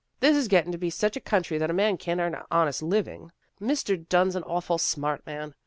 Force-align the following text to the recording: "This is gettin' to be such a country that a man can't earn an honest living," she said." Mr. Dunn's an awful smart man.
"This 0.19 0.35
is 0.35 0.47
gettin' 0.47 0.71
to 0.71 0.79
be 0.79 0.89
such 0.89 1.15
a 1.15 1.19
country 1.21 1.59
that 1.59 1.69
a 1.69 1.73
man 1.75 1.95
can't 1.95 2.19
earn 2.19 2.33
an 2.33 2.41
honest 2.49 2.81
living," 2.81 3.31
she 3.61 3.75
said." 3.75 3.97
Mr. 4.03 4.09
Dunn's 4.09 4.35
an 4.35 4.41
awful 4.45 4.79
smart 4.79 5.23
man. 5.27 5.53